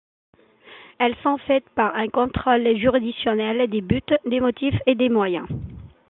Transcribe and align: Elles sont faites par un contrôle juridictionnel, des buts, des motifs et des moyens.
Elles 0.97 1.15
sont 1.21 1.37
faites 1.45 1.69
par 1.75 1.93
un 1.93 2.09
contrôle 2.09 2.75
juridictionnel, 2.75 3.69
des 3.69 3.81
buts, 3.81 4.01
des 4.25 4.39
motifs 4.39 4.73
et 4.87 4.95
des 4.95 5.09
moyens. 5.09 5.47